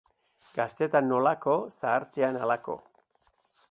Gaztetan 0.55 1.09
nolako, 1.11 1.55
zahartzean 1.77 2.43
halako. 2.45 2.83